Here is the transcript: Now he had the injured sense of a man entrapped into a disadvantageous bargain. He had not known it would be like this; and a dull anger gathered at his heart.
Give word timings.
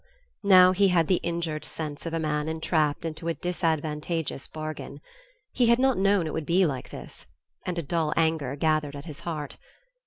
Now 0.41 0.71
he 0.71 0.87
had 0.87 1.05
the 1.05 1.17
injured 1.21 1.63
sense 1.63 2.07
of 2.07 2.13
a 2.15 2.19
man 2.19 2.49
entrapped 2.49 3.05
into 3.05 3.27
a 3.27 3.35
disadvantageous 3.35 4.47
bargain. 4.47 4.99
He 5.53 5.67
had 5.67 5.77
not 5.77 5.95
known 5.95 6.25
it 6.25 6.33
would 6.33 6.43
be 6.47 6.65
like 6.65 6.89
this; 6.89 7.27
and 7.67 7.77
a 7.77 7.83
dull 7.83 8.11
anger 8.17 8.55
gathered 8.55 8.95
at 8.95 9.05
his 9.05 9.19
heart. 9.19 9.57